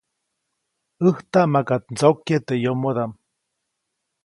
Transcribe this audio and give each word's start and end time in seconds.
‒ʼÄjtaʼm 1.03 1.47
makaʼt 1.53 1.85
ndsokyeʼ 1.93 2.41
teʼ 2.47 2.61
yomodaʼm-. 2.63 3.17